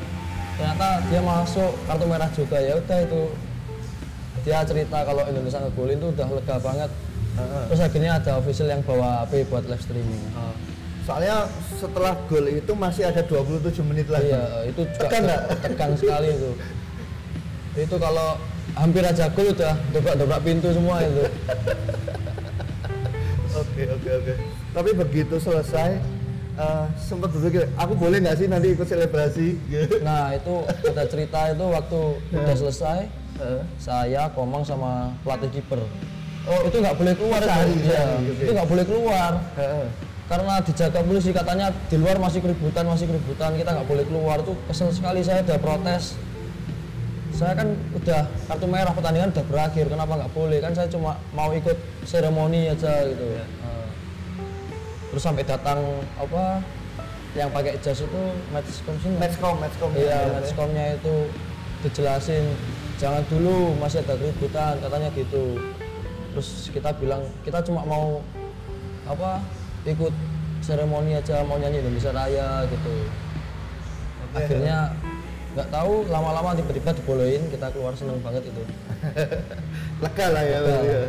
ternyata 0.59 0.89
dia 1.09 1.21
masuk 1.23 1.73
kartu 1.87 2.05
merah 2.11 2.31
juga 2.35 2.57
ya 2.61 2.73
udah 2.77 2.99
itu 3.01 3.21
dia 4.41 4.59
cerita 4.65 4.99
kalau 5.05 5.23
Indonesia 5.25 5.59
ngegolin 5.61 5.97
itu 6.01 6.09
udah 6.13 6.27
lega 6.33 6.57
banget 6.61 6.91
Heeh. 7.31 7.65
terus 7.71 7.81
akhirnya 7.81 8.13
ada 8.19 8.31
official 8.41 8.69
yang 8.69 8.83
bawa 8.85 9.25
HP 9.25 9.47
buat 9.49 9.65
live 9.69 9.83
streaming 9.83 10.23
Soalnya 11.01 11.49
setelah 11.81 12.13
gol 12.29 12.45
itu 12.47 12.73
masih 12.77 13.09
ada 13.09 13.25
27 13.25 13.83
menit 13.83 14.07
lagi. 14.13 14.31
iya 14.31 14.69
itu 14.69 14.85
juga 14.95 15.17
nggak? 15.17 15.41
tegang 15.65 15.93
sekali 15.97 16.29
itu 16.29 16.51
itu 17.81 17.97
kalau 17.97 18.37
hampir 18.77 19.03
aja 19.03 19.27
gol 19.33 19.49
udah 19.49 19.75
dobrak-dobrak 19.91 20.41
pintu 20.45 20.69
semua 20.71 21.01
itu 21.03 21.25
Oke 23.61 23.83
oke 23.87 24.11
oke. 24.15 24.33
Tapi 24.71 24.91
begitu 24.95 25.37
selesai, 25.37 26.01
eh, 26.57 26.85
sempat 26.97 27.29
berpikir, 27.29 27.69
aku 27.75 27.93
boleh 27.95 28.19
nggak 28.19 28.37
sih 28.37 28.47
nanti 28.47 28.73
ikut 28.73 28.87
selebrasi? 28.87 29.49
Nah 30.07 30.33
itu 30.33 30.55
ada 30.65 31.05
cerita 31.05 31.41
itu 31.49 31.65
waktu 31.67 32.01
udah 32.33 32.57
selesai 32.57 32.99
Heeh. 33.37 33.63
saya 33.77 34.29
Komang 34.31 34.61
sama 34.61 35.17
pelatih 35.21 35.49
kiper 35.51 35.81
oh 36.43 36.61
itu 36.63 36.77
nggak 36.77 36.93
boleh 36.93 37.15
keluar 37.15 37.41
itu 37.41 37.49
Iya, 37.49 37.57
sehari, 37.89 38.25
oke. 38.27 38.43
itu 38.45 38.53
nggak 38.53 38.69
boleh 38.69 38.85
keluar 38.85 39.33
Heeh. 39.57 39.87
karena 40.25 40.55
dijaga 40.61 41.01
polisi 41.01 41.31
katanya 41.33 41.67
di 41.89 41.97
luar 41.97 42.17
masih 42.17 42.41
keributan 42.41 42.85
masih 42.85 43.09
keributan 43.09 43.57
kita 43.57 43.71
nggak 43.73 43.89
boleh 43.89 44.05
keluar 44.05 44.39
tuh 44.41 44.57
kesel 44.69 44.93
sekali 44.93 45.21
saya 45.21 45.41
udah 45.41 45.57
protes 45.57 46.21
saya 47.31 47.53
kan 47.55 47.69
udah 47.95 48.27
kartu 48.51 48.67
merah 48.67 48.93
pertandingan 48.93 49.31
udah 49.33 49.47
berakhir 49.47 49.87
kenapa 49.87 50.13
nggak 50.19 50.33
boleh? 50.35 50.59
Kan 50.59 50.73
saya 50.75 50.89
cuma 50.91 51.17
mau 51.33 51.51
ikut 51.55 51.79
seremoni 52.05 52.69
aja 52.69 53.07
gitu. 53.07 53.25
Iya. 53.25 53.45
Nah, 53.63 53.87
terus 55.11 55.23
sampai 55.23 55.45
datang 55.47 55.79
apa 56.19 56.63
yang 57.39 57.49
pakai 57.55 57.79
jas 57.79 58.03
itu 58.03 58.23
matchcom 58.51 58.95
sih 58.99 59.11
Matchcom, 59.15 59.55
matchcom. 59.63 59.91
iya 59.95 60.27
Ya, 60.27 60.35
matchcomnya 60.35 60.85
itu 60.99 61.15
dijelasin 61.87 62.45
jangan 62.99 63.23
dulu 63.31 63.79
masih 63.79 64.03
ada 64.03 64.19
keributan 64.19 64.77
katanya 64.83 65.09
gitu. 65.15 65.57
Terus 66.35 66.49
kita 66.75 66.91
bilang 66.99 67.23
kita 67.47 67.63
cuma 67.63 67.87
mau 67.87 68.19
apa 69.07 69.43
ikut 69.87 70.13
seremoni 70.61 71.17
aja 71.17 71.41
mau 71.47 71.57
nyanyi 71.57 71.81
Indonesia 71.81 72.13
Raya 72.13 72.67
gitu. 72.69 72.95
Akhirnya 74.31 74.95
nggak 75.51 75.69
tahu 75.75 76.07
lama-lama 76.07 76.55
tiba-tiba 76.55 76.95
dibolehin 76.95 77.43
kita 77.51 77.75
keluar 77.75 77.91
seneng 77.99 78.23
banget 78.23 78.47
itu 78.47 78.63
Lega 80.03 80.27
lah 80.31 80.43
ya. 80.47 80.59
Lega. 80.63 80.67
berarti 80.71 80.89
ya. 80.89 81.03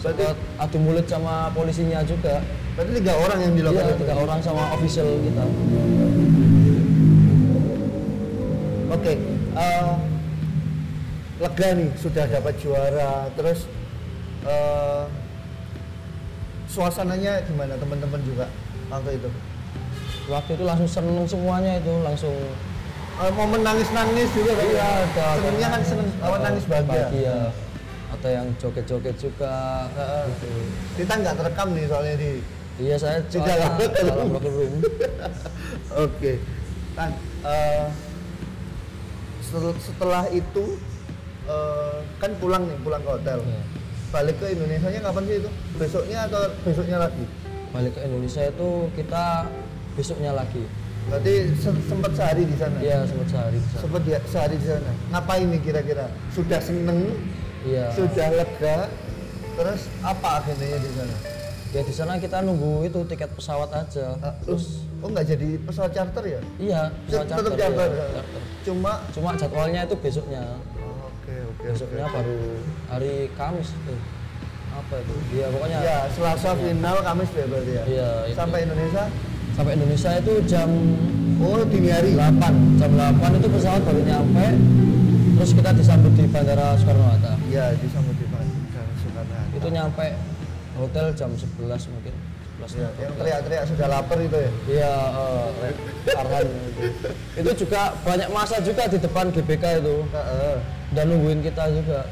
Berarti, 0.00 0.24
adu 0.56 0.78
mulut 0.80 1.06
sama 1.10 1.52
polisinya 1.52 2.00
juga 2.06 2.40
berarti 2.78 2.92
tiga 3.02 3.14
orang 3.18 3.38
yang 3.44 3.52
di 3.52 3.62
iya 3.66 3.92
tiga 3.98 4.14
orang 4.16 4.38
sama 4.40 4.62
official 4.78 5.08
kita 5.20 5.44
Oke, 8.90 9.16
eh, 9.56 9.92
lega 11.40 11.68
nih 11.78 11.88
sudah 11.94 12.26
dapat 12.26 12.54
juara, 12.58 13.30
terus 13.38 13.64
eh, 14.44 15.02
suasananya 16.68 17.42
gimana 17.48 17.78
teman-teman 17.78 18.20
juga 18.26 18.50
waktu 18.90 19.16
itu? 19.16 19.30
waktu 20.30 20.54
itu 20.54 20.64
langsung 20.64 20.86
seneng 20.88 21.26
semuanya 21.26 21.82
itu 21.82 21.90
langsung 22.06 22.34
Eh, 23.20 23.32
momen 23.36 23.60
nangis-nangis 23.60 24.32
juga 24.32 24.56
kan? 24.56 24.64
Iya, 24.64 24.88
ada. 25.04 25.26
Senengnya 25.36 25.68
kan 25.68 25.80
seneng, 25.84 26.08
apa 26.24 26.36
nangis 26.40 26.64
bahagia. 26.64 26.88
Bahagia. 26.88 27.36
Ada 28.16 28.28
yang 28.32 28.46
joget-joget 28.56 29.16
juga. 29.20 29.54
Gitu. 30.32 30.48
Kita 31.04 31.12
nggak 31.20 31.34
terekam 31.36 31.68
nih 31.76 31.84
soalnya 31.84 32.14
di. 32.16 32.32
Iya 32.80 32.96
saya 32.96 33.20
Di 33.28 33.36
dalam 33.44 33.76
dalam 33.76 34.28
locker 34.32 34.48
room. 34.48 34.80
Oke, 36.08 36.40
kan 36.96 37.12
setel- 39.44 39.80
setelah 39.84 40.24
itu 40.32 40.80
eh, 41.44 41.98
kan 42.16 42.30
pulang 42.40 42.64
nih, 42.72 42.78
pulang 42.80 43.04
ke 43.04 43.10
hotel. 43.20 43.44
Iya. 43.44 43.62
Balik 44.10 44.36
ke 44.40 44.46
Indonesia 44.56 44.88
nya 44.88 45.00
kapan 45.04 45.22
sih 45.28 45.36
itu? 45.44 45.50
Besoknya 45.76 46.18
atau 46.24 46.42
besoknya 46.64 46.96
lagi? 47.04 47.24
Balik 47.68 47.92
ke 47.94 48.00
Indonesia 48.00 48.42
itu 48.48 48.68
kita 48.96 49.44
besoknya 49.92 50.32
lagi. 50.32 50.64
Berarti 51.10 51.34
se- 51.54 51.84
sempat 51.84 52.12
sehari 52.14 52.42
di 52.44 52.54
sana. 52.54 52.78
Iya 52.78 53.02
sempat 53.02 53.28
sehari 53.28 53.56
di 53.56 53.66
sana. 53.66 53.80
Sempat 53.82 54.00
dia 54.04 54.18
sehari 54.24 54.54
di 54.56 54.66
sana. 54.66 54.90
Ngapain 55.10 55.44
nih 55.44 55.60
kira-kira? 55.60 56.06
Sudah 56.30 56.60
seneng, 56.60 57.00
Iya. 57.60 57.90
sudah 57.92 58.28
lega, 58.32 58.78
terus 59.52 59.80
apa 60.00 60.28
agendanya 60.38 60.78
di 60.78 60.90
sana? 60.92 61.16
Ya 61.70 61.80
di 61.80 61.92
sana 61.92 62.12
kita 62.16 62.38
nunggu 62.40 62.82
itu 62.84 62.98
tiket 63.04 63.30
pesawat 63.30 63.70
aja. 63.70 64.14
Ah, 64.18 64.34
Terus 64.40 64.82
oh 64.98 65.06
nggak 65.06 65.26
jadi 65.28 65.48
pesawat 65.60 65.90
charter 65.90 66.24
ya? 66.28 66.40
iya 66.58 66.80
pesawat 67.04 67.26
Tetap 67.26 67.38
charter. 67.38 67.54
charter. 67.54 67.88
iya, 67.88 68.06
charter. 68.12 68.40
Cuma 68.60 68.92
Cuma 69.10 69.30
jadwalnya 69.34 69.80
itu 69.84 69.94
besoknya. 69.96 70.42
Oh, 70.76 71.06
Oke 71.08 71.34
oke. 71.46 71.66
Besoknya 71.68 72.06
baru 72.06 72.38
hari 72.86 73.12
Kamis 73.34 73.70
tuh. 73.80 73.98
Apa 74.70 74.94
itu? 74.98 75.14
Iya 75.30 75.46
pokoknya. 75.48 75.78
Ya 75.80 75.98
Selasa 76.08 76.50
final 76.54 76.96
Kamis 77.00 77.30
ya 77.30 77.44
berarti 77.44 77.72
ya. 77.72 77.82
Iya, 77.84 78.10
itu. 78.24 78.34
Sampai 78.34 78.58
Indonesia. 78.62 79.04
Sampai 79.60 79.76
Indonesia 79.76 80.16
itu 80.16 80.32
jam 80.48 80.72
Oh 81.36 81.60
dini 81.68 81.92
hari. 81.92 82.16
8 82.16 82.80
jam 82.80 82.90
8 82.96 83.36
itu 83.36 83.48
pesawat 83.50 83.84
baru 83.84 84.00
nyampe 84.00 84.46
terus 85.36 85.52
kita 85.52 85.76
disambut 85.76 86.16
di 86.16 86.24
bandara 86.24 86.72
Soekarno 86.76 87.04
Hatta 87.06 87.36
Iya 87.44 87.76
disambut 87.76 88.16
di 88.16 88.24
Bandara 88.24 88.56
Soekarno 88.96 89.20
Hatta. 89.20 89.40
itu 89.52 89.68
nyampe 89.68 90.06
hotel 90.76 91.06
jam 91.12 91.28
11 91.36 91.92
mungkin 91.92 92.14
11 92.56 92.72
Ya, 92.72 92.88
yang 92.98 93.12
teriak-teriak 93.16 93.64
sudah 93.68 93.86
lapar 93.86 94.16
itu 94.18 94.36
ya. 94.38 94.50
iya 94.66 94.92
eh, 95.12 96.12
Arhan 96.16 96.44
itu 96.66 96.82
itu 97.36 97.50
juga 97.58 97.92
banyak 98.00 98.28
masa 98.32 98.64
juga 98.64 98.88
di 98.88 98.96
depan 98.96 99.28
GBK 99.28 99.64
itu 99.76 99.96
Heeh. 100.08 100.56
dan 100.90 101.04
nungguin 101.04 101.44
kita 101.44 101.68
juga 101.70 102.08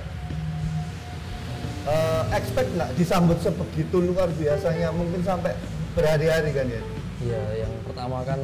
Eh, 1.89 2.23
expect 2.35 2.69
nggak 2.77 2.93
disambut 2.93 3.41
sebegitu 3.41 4.05
luar 4.05 4.29
biasanya 4.31 4.93
mungkin 4.93 5.25
sampai 5.25 5.57
berhari-hari 5.97 6.53
kan 6.53 6.69
ya? 6.69 6.85
Iya 7.25 7.67
yang 7.67 7.73
pertama 7.83 8.23
kan 8.23 8.41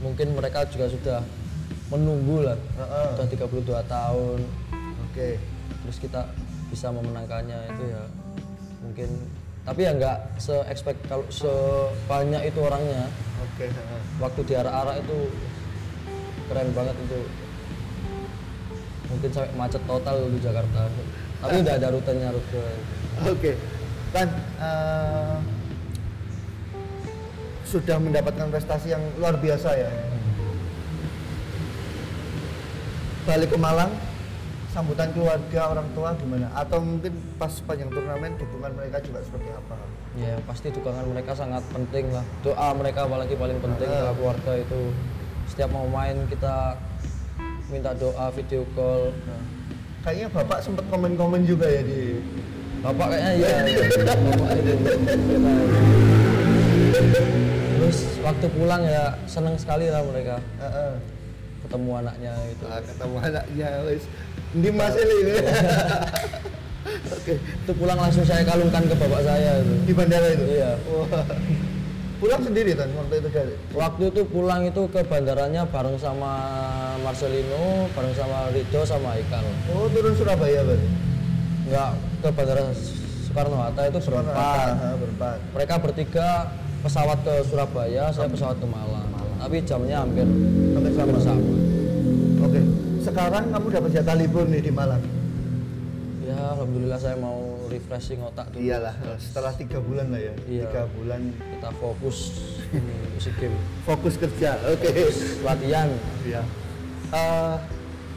mungkin 0.00 0.34
mereka 0.34 0.64
juga 0.68 0.88
sudah 0.88 1.20
menunggu 1.92 2.46
lah 2.48 2.58
Heeh. 2.80 3.08
sudah 3.14 3.26
32 3.28 3.84
tahun 3.84 4.38
Oke. 5.10 5.36
terus 5.84 5.96
kita 6.00 6.24
bisa 6.72 6.88
memenangkannya 6.88 7.58
itu 7.76 7.82
ya 7.92 8.02
mungkin 8.80 9.08
tapi 9.62 9.80
ya 9.86 9.92
nggak 9.94 10.18
se 10.42 10.56
expect 10.66 10.98
kalau 11.06 11.22
sebanyak 11.28 12.48
itu 12.48 12.58
orangnya 12.64 13.12
Oke. 13.44 13.68
heeh. 13.68 14.00
waktu 14.18 14.40
di 14.48 14.54
arah-arah 14.56 14.96
itu 14.98 15.18
keren 16.48 16.68
banget 16.72 16.96
itu 16.96 17.20
mungkin 19.12 19.28
sampai 19.28 19.52
macet 19.54 19.82
total 19.84 20.16
di 20.32 20.38
Jakarta 20.40 20.88
tapi 21.44 21.54
udah 21.60 21.74
ada 21.76 21.88
rutenya 21.92 22.28
rute 22.32 22.64
Oke. 23.28 23.52
Tan 24.12 24.28
eh, 24.56 25.36
sudah 27.72 27.96
mendapatkan 27.96 28.52
prestasi 28.52 28.92
yang 28.92 29.00
luar 29.16 29.32
biasa 29.40 29.72
ya. 29.72 29.88
Balik 33.24 33.54
ke 33.54 33.58
Malang, 33.58 33.88
sambutan 34.76 35.08
keluarga 35.16 35.72
orang 35.72 35.88
tua 35.96 36.12
gimana? 36.20 36.52
Atau 36.52 36.84
mungkin 36.84 37.16
pas 37.40 37.48
sepanjang 37.48 37.88
turnamen 37.88 38.36
dukungan 38.36 38.76
mereka 38.76 39.00
juga 39.00 39.24
seperti 39.24 39.48
apa? 39.48 39.76
Ya 40.20 40.36
pasti 40.44 40.68
dukungan 40.68 41.08
mereka 41.08 41.32
sangat 41.32 41.64
penting 41.72 42.12
lah. 42.12 42.26
Doa 42.44 42.76
mereka 42.76 43.08
apalagi 43.08 43.32
paling 43.40 43.56
penting 43.62 43.88
Ah. 43.88 44.12
ke 44.12 44.20
keluarga 44.20 44.52
itu. 44.60 44.80
Setiap 45.48 45.70
mau 45.72 45.88
main 45.88 46.28
kita 46.28 46.76
minta 47.72 47.96
doa, 47.96 48.28
video 48.36 48.68
call. 48.76 49.16
Nah, 49.24 49.42
Kayaknya 50.02 50.28
bapak 50.34 50.58
sempat 50.66 50.82
komen-komen 50.90 51.46
juga 51.46 51.70
ya 51.70 51.78
di 51.86 52.18
Bapak 52.82 53.14
kayaknya. 53.14 53.62
Bapak 54.26 54.50
itu. 54.58 54.74
Terus 57.82 57.98
waktu 58.22 58.46
pulang 58.54 58.86
ya 58.86 59.10
seneng 59.26 59.58
sekali 59.58 59.90
lah 59.90 60.06
mereka 60.06 60.38
Eh, 60.38 60.70
eh. 60.70 60.92
ketemu 61.66 61.90
anaknya 61.98 62.32
itu. 62.46 62.64
Ah, 62.70 62.78
ketemu 62.78 63.16
anaknya 63.18 63.68
wis. 63.90 64.04
Di 64.54 64.70
Mas 64.70 64.94
ini. 64.94 65.16
Oke, 67.18 67.34
Itu 67.38 67.72
pulang 67.74 67.98
langsung 67.98 68.22
saya 68.22 68.46
kalungkan 68.46 68.86
ke 68.86 68.94
bapak 68.94 69.22
saya 69.22 69.58
itu. 69.58 69.74
di 69.82 69.92
bandara 69.94 70.28
itu. 70.30 70.44
Iya. 70.46 70.70
Pulang 72.22 72.42
sendiri 72.46 72.70
kan 72.78 72.86
waktu 72.94 73.14
itu 73.18 73.28
dari. 73.34 73.54
Waktu 73.74 74.02
itu 74.14 74.22
pulang 74.30 74.62
itu 74.62 74.82
ke 74.86 75.02
bandaranya 75.02 75.66
bareng 75.66 75.98
sama 75.98 76.32
Marcelino, 77.02 77.90
bareng 77.98 78.14
sama 78.14 78.46
Rido 78.54 78.86
sama 78.86 79.18
Ikan. 79.18 79.42
Oh, 79.74 79.90
turun 79.90 80.14
Surabaya 80.14 80.62
berarti. 80.62 80.88
Enggak 81.66 81.90
ke 82.22 82.28
bandara 82.30 82.62
Soekarno 83.26 83.56
Hatta 83.58 83.82
itu 83.90 83.98
berempat. 83.98 84.66
Berempat. 85.02 85.38
Mereka 85.50 85.74
bertiga 85.82 86.28
pesawat 86.82 87.18
ke 87.22 87.34
Surabaya, 87.46 88.10
saya 88.10 88.26
pesawat 88.26 88.58
ke 88.58 88.66
Malang. 88.66 89.06
Tapi 89.38 89.58
jamnya 89.66 90.06
hampir 90.06 90.26
Hampir 90.74 90.92
sama. 90.94 91.18
sama. 91.18 91.42
Oke. 92.46 92.60
Sekarang 93.02 93.44
kamu 93.50 93.66
dapat 93.70 93.90
jatah 93.90 94.14
libur 94.14 94.46
nih 94.46 94.62
di 94.62 94.70
Malang. 94.70 95.02
Ya, 96.22 96.54
alhamdulillah 96.54 96.98
saya 96.98 97.18
mau 97.18 97.58
refreshing 97.66 98.22
otak 98.22 98.54
dulu. 98.54 98.62
Iyalah, 98.62 98.94
setelah 99.18 99.50
tiga 99.54 99.82
bulan 99.82 100.14
lah 100.14 100.22
ya. 100.22 100.34
Iya. 100.46 100.64
Tiga 100.70 100.82
bulan 100.94 101.20
Kita 101.34 101.70
fokus 101.76 102.18
ini 102.70 102.94
musik 103.14 103.34
game. 103.38 103.58
fokus 103.82 104.14
kerja. 104.14 104.54
Oke. 104.70 104.90
Latihan. 105.42 105.90
Iya. 106.22 106.42
Eh, 107.12 107.54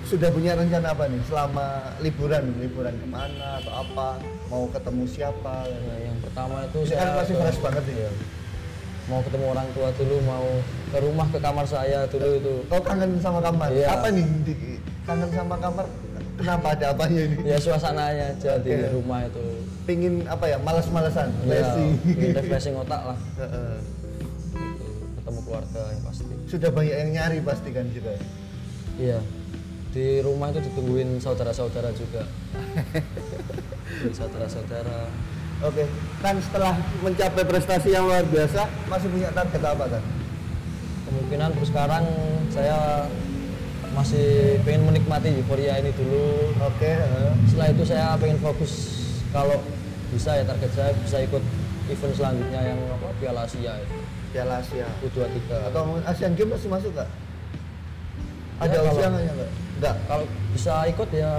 sudah 0.05 0.29
punya 0.29 0.53
rencana 0.53 0.93
apa 0.93 1.09
nih 1.09 1.17
selama 1.25 1.65
liburan? 1.99 2.53
Liburan 2.61 2.93
ke 2.93 3.07
mana 3.09 3.57
atau 3.57 3.73
apa? 3.81 4.21
Mau 4.53 4.69
ketemu 4.69 5.03
siapa? 5.09 5.65
Nah, 5.65 5.97
yang 5.97 6.17
pertama 6.21 6.69
itu 6.69 6.85
Ini 6.85 6.93
kan 6.93 7.01
saya 7.01 7.13
masih 7.17 7.35
fresh 7.41 7.59
banget 7.59 7.83
ya. 7.89 8.09
Mau 9.05 9.21
ketemu 9.21 9.45
orang 9.53 9.67
tua 9.77 9.89
dulu, 9.93 10.15
mau 10.25 10.45
ke 10.89 10.97
rumah 10.97 11.27
ke 11.29 11.37
kamar 11.37 11.65
saya 11.69 12.09
dulu 12.09 12.29
itu. 12.41 12.53
Oh 12.73 12.81
kangen 12.81 13.11
sama 13.21 13.39
kamar. 13.41 13.69
Iya. 13.69 13.87
Apa 13.93 14.07
nih? 14.09 14.25
Di- 14.45 14.81
kangen 15.05 15.29
sama 15.29 15.55
kamar? 15.61 15.85
Kenapa 16.35 16.67
ada 16.75 16.85
apanya 16.91 17.21
ini? 17.31 17.35
Ya 17.47 17.57
suasananya 17.61 18.35
aja 18.35 18.59
di 18.59 18.69
Oke. 18.75 18.91
rumah 18.91 19.23
itu. 19.23 19.43
Pingin 19.87 20.27
apa 20.27 20.51
ya? 20.51 20.57
Malas-malasan. 20.59 21.31
Ya, 21.47 21.63
refreshing 22.41 22.75
otak 22.75 23.01
lah. 23.13 23.17
Gitu. 23.39 23.47
Ketemu 25.21 25.39
keluarga 25.47 25.81
yang 25.95 26.03
pasti. 26.03 26.23
Sudah 26.51 26.69
banyak 26.75 26.97
yang 27.07 27.11
nyari 27.15 27.37
pasti 27.39 27.69
kan 27.71 27.85
juga. 27.93 28.11
Iya. 28.99 29.19
Di 29.95 30.19
rumah 30.19 30.51
itu 30.51 30.59
ditungguin 30.59 31.23
saudara-saudara 31.23 31.95
juga. 31.95 32.27
Saudara-saudara. 34.19 35.07
Oke, 35.63 35.87
kan 36.19 36.35
setelah 36.43 36.75
mencapai 36.99 37.47
prestasi 37.47 37.95
yang 37.95 38.05
luar 38.05 38.27
biasa, 38.27 38.67
masih 38.91 39.07
punya 39.07 39.31
target 39.31 39.63
apa 39.63 39.85
kan? 39.87 40.03
Kemungkinan 41.07 41.47
untuk 41.55 41.65
sekarang 41.65 42.03
saya 42.51 43.07
masih 43.95 44.59
pengen 44.67 44.91
menikmati 44.91 45.31
euforia 45.31 45.79
ini 45.79 45.95
dulu. 45.95 46.51
Oke. 46.59 46.91
Setelah 47.47 47.67
itu 47.71 47.83
saya 47.87 48.19
pengen 48.19 48.35
fokus 48.43 48.71
kalau 49.31 49.63
bisa 50.11 50.35
ya 50.35 50.43
target 50.43 50.71
saya 50.75 50.91
bisa 50.99 51.17
ikut 51.23 51.43
event 51.87 52.13
selanjutnya 52.13 52.61
yang 52.75 52.79
apa 52.91 53.07
Piala 53.23 53.47
Asia. 53.47 53.79
Piala 54.35 54.59
Asia. 54.59 54.87
U23. 55.07 55.39
Atau 55.71 56.03
Asian 56.03 56.33
Games 56.35 56.51
masih 56.51 56.69
masuk 56.69 56.91
nggak? 56.91 57.09
Ada 58.59 58.75
Ya, 58.75 58.79
usia 58.91 59.07
nggak? 59.07 59.49
nggak? 59.79 59.95
Kalau 60.03 60.25
bisa 60.51 60.73
ikut 60.91 61.09
ya 61.15 61.31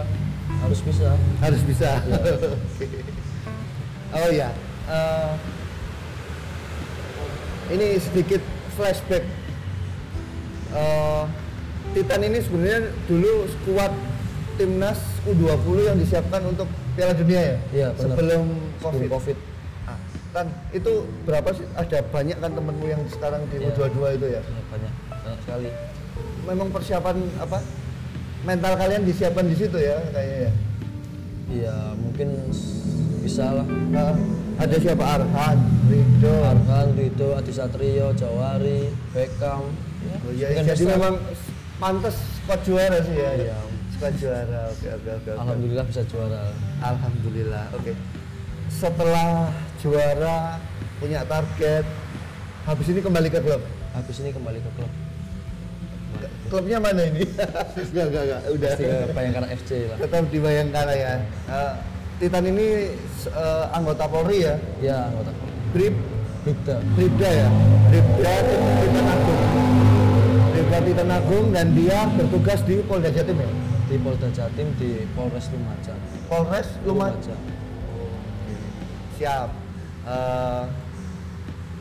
harus 0.65 0.81
bisa. 0.81 1.09
Harus 1.45 1.63
bisa. 1.69 1.91
Iya. 2.01 2.21
Oh 4.09 4.31
ya, 4.31 4.51
eh, 4.87 5.33
ini 7.71 7.99
sedikit 7.99 8.43
flashback. 8.75 9.25
Eh, 10.71 11.25
Titan 11.95 12.21
ini 12.23 12.39
sebenarnya 12.39 12.93
dulu 13.09 13.49
skuad 13.49 13.93
timnas 14.57 15.01
U20 15.25 15.77
yang 15.83 15.97
disiapkan 15.97 16.45
untuk 16.45 16.69
Piala 16.93 17.17
Dunia 17.17 17.41
ya? 17.41 17.57
Iya, 17.73 17.89
benar. 17.93 18.15
Sebelum 18.15 18.43
Sebelum 18.79 18.93
COVID. 19.01 19.09
Covid. 19.11 19.37
Ah, 19.85 19.99
Tan, 20.31 20.47
itu 20.71 20.93
berapa 21.25 21.49
sih? 21.53 21.65
Ada 21.73 22.05
banyak 22.05 22.37
kan 22.37 22.53
temenmu 22.53 22.87
yang 22.87 23.03
sekarang 23.09 23.49
di 23.49 23.59
Iya. 23.59 23.73
U22 23.73 23.99
itu 24.13 24.27
ya? 24.29 24.41
Ya, 24.41 24.63
banyak 24.69 24.93
banyak 25.09 25.39
sekali. 25.41 25.69
Memang 26.45 26.69
persiapan 26.71 27.17
apa? 27.41 27.59
Mental 28.45 28.73
kalian 28.77 29.03
disiapkan 29.03 29.49
di 29.49 29.57
situ 29.57 29.75
ya 29.75 29.97
kayaknya 30.13 30.39
ya? 30.39 30.53
Iya, 31.47 31.77
mungkin 31.97 32.29
bisa 33.27 33.51
lah. 33.51 33.67
Nah, 33.91 34.15
ada 34.55 34.77
siapa 34.79 35.03
Arhan, 35.03 35.59
Rido. 35.91 36.35
Arhan, 36.47 36.87
Rido, 36.95 37.35
Adi 37.35 37.51
Satrio, 37.51 38.15
Jawari, 38.15 38.95
Beckham. 39.11 39.67
Ya, 40.07 40.15
Oh, 40.23 40.31
mungkin 40.31 40.63
jadi 40.71 40.85
memang 40.95 41.15
pantas 41.83 42.15
squad 42.39 42.63
juara 42.63 43.03
sih 43.03 43.19
ya. 43.19 43.31
Iya. 43.35 43.59
Squad 43.99 44.15
juara. 44.23 44.71
Oke, 44.71 44.87
oke, 44.95 45.11
oke. 45.19 45.31
Alhamdulillah 45.35 45.85
bisa 45.91 46.03
juara. 46.07 46.55
Alhamdulillah. 46.79 47.65
Oke. 47.75 47.99
Setelah 48.71 49.51
juara 49.83 50.63
punya 51.03 51.27
target 51.27 51.83
habis 52.63 52.87
ini 52.87 53.01
kembali 53.03 53.27
ke 53.27 53.43
klub. 53.43 53.63
Habis 53.91 54.17
ini 54.23 54.31
kembali 54.31 54.63
ke 54.63 54.71
klub. 54.79 54.93
Klubnya 56.47 56.79
mana 56.79 57.03
ini? 57.11 57.27
Enggak, 57.91 58.07
enggak, 58.07 58.23
enggak. 58.23 58.41
Udah. 58.55 58.71
Pasti 58.71 58.85
ke 58.87 58.99
Bayangkara 59.11 59.47
FC 59.51 59.71
lah. 59.91 59.97
Tetap 59.99 60.25
di 60.31 60.39
Bayangkara 60.39 60.93
ya. 60.95 61.13
Eh, 61.51 61.73
Titan 62.17 62.45
ini 62.49 62.97
eh, 63.29 63.65
anggota 63.77 64.09
Polri 64.09 64.45
ya. 64.45 64.57
Ya, 64.81 65.13
anggota. 65.13 65.31
Brib 65.77 65.95
Bribda. 66.47 66.77
Bribda 66.95 67.29
ya. 67.29 67.49
Bribda 67.93 68.33
Titan 68.81 69.07
Agung. 69.11 69.43
Bribda 70.55 70.79
Titan 70.81 71.11
Agung 71.13 71.47
dan 71.53 71.67
dia 71.77 71.99
bertugas 72.17 72.61
di 72.65 72.81
Polda 72.87 73.11
Jatim 73.13 73.37
ya. 73.37 73.51
Di 73.87 73.97
Polda 74.01 74.29
Jatim 74.33 74.69
di 74.81 75.05
Polres 75.13 75.47
Lumajang. 75.53 76.01
Polres 76.31 76.69
Lumajang. 76.89 77.43
Siap. 79.21 79.51
Eh, 80.07 80.65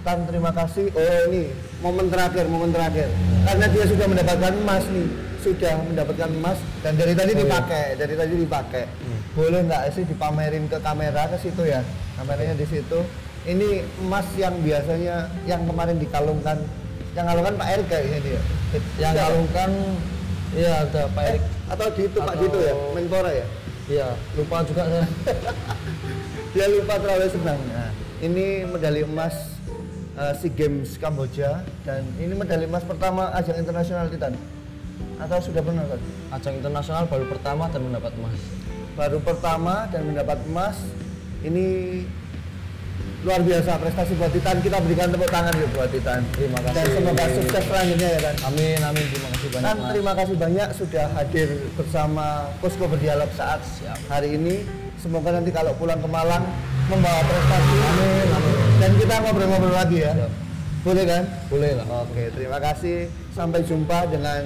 Tan 0.05 0.21
terima 0.29 0.53
kasih. 0.53 0.93
Oh 0.93 1.33
ini 1.33 1.49
momen 1.81 2.13
terakhir, 2.13 2.45
momen 2.45 2.69
terakhir. 2.69 3.09
Karena 3.41 3.65
dia 3.73 3.85
sudah 3.89 4.05
mendapatkan 4.05 4.53
emas 4.53 4.85
nih, 4.93 5.09
sudah 5.45 5.77
mendapatkan 5.79 6.29
emas 6.31 6.57
dan 6.81 6.97
dari 6.97 7.13
tadi 7.13 7.31
Oh, 7.31 7.37
iya. 7.37 7.43
dipakai, 7.45 7.85
dari 7.95 8.13
tadi 8.13 8.33
dipakai. 8.35 8.83
Hmm. 8.89 9.19
Boleh 9.31 9.61
nggak 9.61 9.83
sih 9.93 10.03
dipamerin 10.03 10.65
ke 10.65 10.81
kamera 10.81 11.29
ke 11.29 11.37
situ 11.37 11.61
ya? 11.63 11.85
Kameranya 12.15 12.57
di 12.57 12.65
situ. 12.65 12.99
Ini 13.45 13.69
emas 14.01 14.25
yang 14.33 14.57
biasanya 14.59 15.15
yang 15.45 15.61
kemarin 15.63 15.95
dikalungkan, 15.95 16.57
yang 17.13 17.25
kalungkan 17.25 17.53
Pak 17.55 17.67
Erik 17.69 17.87
kayaknya 17.87 18.19
dia. 18.19 18.41
Yang 18.97 19.13
Siapa? 19.13 19.21
kalungkan 19.21 19.69
iya 20.51 20.71
ada 20.81 21.01
Pak 21.07 21.21
Eh, 21.21 21.29
Erik. 21.29 21.43
atau 21.67 21.87
di 21.91 22.01
itu 22.03 22.17
Pak 22.19 22.35
Dito 22.35 22.57
ya, 22.57 22.73
Menpora 22.91 23.29
ya. 23.29 23.45
Iya, 23.85 24.07
lupa 24.33 24.65
juga 24.65 24.81
saya. 24.83 25.05
dia 26.53 26.65
lupa 26.67 26.93
terlalu 26.97 27.29
senang. 27.29 27.59
Nah, 27.69 27.89
ini 28.17 28.65
medali 28.65 29.05
emas 29.05 29.35
uh, 30.15 30.33
SEA 30.33 30.49
Games 30.49 30.97
Kamboja 30.97 31.61
dan 31.83 32.01
ini 32.17 32.33
medali 32.33 32.65
emas 32.65 32.81
pertama 32.81 33.29
ajang 33.31 33.59
internasional 33.59 34.09
Titan. 34.09 34.33
Atau 35.15 35.37
sudah 35.51 35.61
pernah 35.63 35.83
kan? 35.87 35.99
Ajang 36.35 36.55
internasional 36.59 37.03
baru 37.07 37.25
pertama 37.27 37.71
dan 37.71 37.81
mendapat 37.87 38.11
emas. 38.19 38.39
Baru 38.95 39.17
pertama 39.23 39.87
dan 39.91 40.01
mendapat 40.07 40.39
emas. 40.47 40.77
Ini 41.45 41.65
luar 43.25 43.41
biasa 43.41 43.81
prestasi 43.81 44.13
buat 44.21 44.31
Titan. 44.31 44.61
Kita 44.61 44.77
berikan 44.85 45.09
tepuk 45.09 45.29
tangan 45.33 45.53
yuk 45.57 45.69
buat 45.73 45.89
Titan. 45.89 46.21
Terima 46.37 46.59
kasih. 46.61 46.75
Dan 46.77 46.87
semoga 46.93 47.25
sukses 47.31 47.63
selanjutnya 47.65 48.09
ya 48.11 48.19
kan. 48.21 48.35
Amin, 48.53 48.79
amin. 48.85 49.05
Terima 49.09 49.29
kasih 49.33 49.47
banyak. 49.49 49.65
Mas. 49.65 49.89
terima 49.91 50.13
kasih 50.13 50.35
banyak 50.35 50.69
sudah 50.77 51.05
hadir 51.17 51.47
bersama 51.73 52.25
Posko 52.61 52.85
Berdialog 52.85 53.29
saat 53.33 53.59
Siap. 53.65 53.99
hari 54.11 54.37
ini. 54.37 54.61
Semoga 55.01 55.37
nanti 55.37 55.53
kalau 55.53 55.73
pulang 55.77 56.01
ke 56.01 56.09
Malang 56.09 56.43
membawa 56.89 57.21
prestasi. 57.25 57.75
Amin, 57.77 58.27
amin. 58.29 58.55
Dan 58.77 58.91
kita 58.99 59.13
ngobrol-ngobrol 59.21 59.73
lagi 59.73 59.97
ya. 60.05 60.13
Siap. 60.13 60.31
Boleh 60.85 61.03
kan? 61.09 61.23
Boleh 61.49 61.71
lah. 61.81 61.85
Oke, 62.05 62.29
terima 62.29 62.61
kasih. 62.61 63.09
Sampai 63.33 63.65
jumpa 63.65 64.05
dengan 64.05 64.45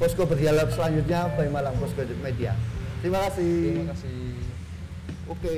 Posko 0.00 0.24
Berdialog 0.24 0.72
selanjutnya 0.72 1.28
by 1.36 1.52
Malang 1.52 1.76
Posko 1.76 2.00
Media. 2.24 2.56
Terima 3.04 3.20
kasih. 3.28 3.52
Terima 3.68 3.92
kasih. 3.92 4.32
Oke. 5.28 5.56